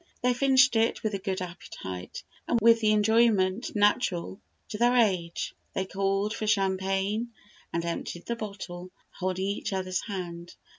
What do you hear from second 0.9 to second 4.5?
with a good appetite, and with the enjoyment natural